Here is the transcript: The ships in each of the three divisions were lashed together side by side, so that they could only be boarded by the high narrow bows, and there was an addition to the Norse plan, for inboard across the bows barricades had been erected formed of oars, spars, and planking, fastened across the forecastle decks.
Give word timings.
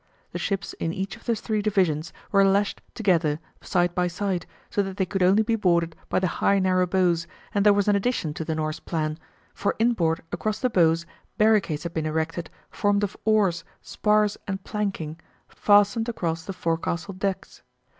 The 0.31 0.39
ships 0.39 0.73
in 0.79 0.91
each 0.91 1.15
of 1.15 1.25
the 1.25 1.35
three 1.35 1.61
divisions 1.61 2.11
were 2.31 2.43
lashed 2.43 2.81
together 2.95 3.39
side 3.61 3.93
by 3.93 4.07
side, 4.07 4.47
so 4.71 4.81
that 4.81 4.97
they 4.97 5.05
could 5.05 5.21
only 5.21 5.43
be 5.43 5.55
boarded 5.55 5.95
by 6.09 6.17
the 6.17 6.25
high 6.41 6.57
narrow 6.57 6.87
bows, 6.87 7.27
and 7.53 7.63
there 7.63 7.71
was 7.71 7.87
an 7.87 7.95
addition 7.95 8.33
to 8.33 8.43
the 8.43 8.55
Norse 8.55 8.79
plan, 8.79 9.19
for 9.53 9.75
inboard 9.77 10.21
across 10.31 10.57
the 10.57 10.71
bows 10.71 11.05
barricades 11.37 11.83
had 11.83 11.93
been 11.93 12.07
erected 12.07 12.49
formed 12.71 13.03
of 13.03 13.15
oars, 13.25 13.63
spars, 13.83 14.37
and 14.47 14.63
planking, 14.63 15.19
fastened 15.47 16.09
across 16.09 16.45
the 16.45 16.53
forecastle 16.53 17.13
decks. 17.13 17.61